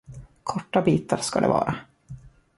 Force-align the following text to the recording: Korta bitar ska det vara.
Korta 0.43 0.81
bitar 0.81 1.17
ska 1.17 1.39
det 1.41 1.47
vara. 1.47 1.75